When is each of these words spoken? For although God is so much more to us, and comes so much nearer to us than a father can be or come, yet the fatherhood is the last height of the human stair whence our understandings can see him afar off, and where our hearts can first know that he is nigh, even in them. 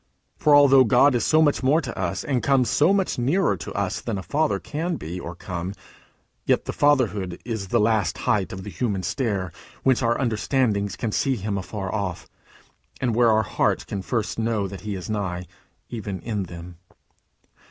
For 0.35 0.55
although 0.55 0.83
God 0.83 1.13
is 1.13 1.23
so 1.23 1.43
much 1.43 1.61
more 1.61 1.79
to 1.79 1.95
us, 1.95 2.23
and 2.23 2.41
comes 2.41 2.71
so 2.71 2.91
much 2.91 3.19
nearer 3.19 3.55
to 3.57 3.71
us 3.73 4.01
than 4.01 4.17
a 4.17 4.23
father 4.23 4.57
can 4.57 4.95
be 4.95 5.19
or 5.19 5.35
come, 5.35 5.75
yet 6.47 6.65
the 6.65 6.73
fatherhood 6.73 7.39
is 7.45 7.67
the 7.67 7.79
last 7.79 8.17
height 8.17 8.51
of 8.51 8.63
the 8.63 8.71
human 8.71 9.03
stair 9.03 9.51
whence 9.83 10.01
our 10.01 10.19
understandings 10.19 10.95
can 10.95 11.11
see 11.11 11.35
him 11.35 11.55
afar 11.55 11.93
off, 11.93 12.27
and 12.99 13.13
where 13.13 13.29
our 13.29 13.43
hearts 13.43 13.83
can 13.83 14.01
first 14.01 14.39
know 14.39 14.67
that 14.67 14.81
he 14.81 14.95
is 14.95 15.07
nigh, 15.07 15.45
even 15.91 16.19
in 16.21 16.45
them. 16.45 16.79